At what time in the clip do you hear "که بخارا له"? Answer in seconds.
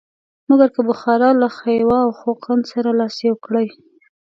0.75-1.47